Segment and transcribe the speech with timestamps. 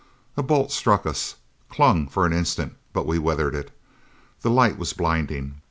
[0.35, 1.35] A bolt struck us,
[1.69, 3.69] clung for an instant; but we weathered it.
[4.41, 5.59] The light was blinding.